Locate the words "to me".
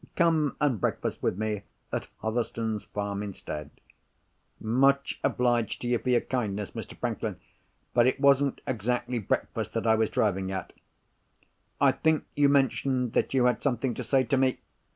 14.23-14.57